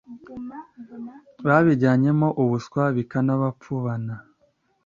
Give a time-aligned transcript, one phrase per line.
[1.45, 4.15] babijyanyemo ubuswa, bikabapfubana